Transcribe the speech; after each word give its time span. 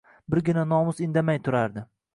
Birgina 0.33 0.63
Nomus 0.71 1.03
indamay 1.07 1.43
turardi 1.49 1.87